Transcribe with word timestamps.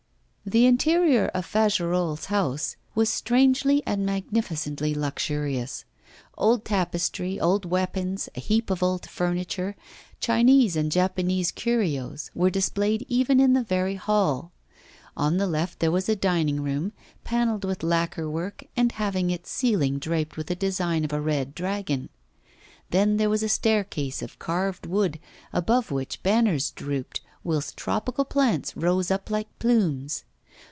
The 0.43 0.65
interior 0.65 1.27
of 1.29 1.45
Fagerolles' 1.45 2.25
house 2.25 2.75
was 2.93 3.09
strangely 3.09 3.81
and 3.85 4.05
magnificently 4.05 4.93
luxurious. 4.93 5.85
Old 6.37 6.65
tapestry, 6.65 7.39
old 7.39 7.63
weapons, 7.63 8.27
a 8.35 8.41
heap 8.41 8.69
of 8.69 8.81
old 8.83 9.07
furniture, 9.09 9.77
Chinese 10.19 10.75
and 10.75 10.91
Japanese 10.91 11.51
curios 11.51 12.31
were 12.35 12.49
displayed 12.49 13.05
even 13.07 13.39
in 13.39 13.53
the 13.53 13.63
very 13.63 13.95
hall. 13.95 14.51
On 15.15 15.37
the 15.37 15.47
left 15.47 15.79
there 15.79 15.91
was 15.91 16.09
a 16.09 16.17
dining 16.17 16.59
room, 16.61 16.91
panelled 17.23 17.63
with 17.63 17.83
lacquer 17.83 18.29
work 18.29 18.65
and 18.75 18.91
having 18.93 19.29
its 19.29 19.49
ceiling 19.49 19.99
draped 19.99 20.35
with 20.35 20.51
a 20.51 20.55
design 20.55 21.05
of 21.05 21.13
a 21.13 21.21
red 21.21 21.55
dragon. 21.55 22.09
Then 22.89 23.15
there 23.15 23.29
was 23.29 23.43
a 23.43 23.47
staircase 23.47 24.21
of 24.21 24.39
carved 24.39 24.85
wood 24.85 25.17
above 25.53 25.91
which 25.91 26.21
banners 26.23 26.71
drooped, 26.71 27.21
whilst 27.43 27.77
tropical 27.77 28.25
plants 28.25 28.75
rose 28.75 29.09
up 29.11 29.29
like 29.29 29.47
plumes. 29.59 30.25